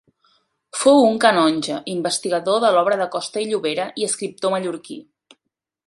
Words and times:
Fou 0.83 1.03
un 1.09 1.19
canonge, 1.25 1.77
investigador 1.97 2.59
de 2.65 2.73
l'obra 2.77 2.99
de 3.03 3.07
Costa 3.17 3.45
i 3.45 3.49
Llobera 3.53 3.89
i 4.03 4.09
escriptor 4.13 4.57
mallorquí. 4.57 5.03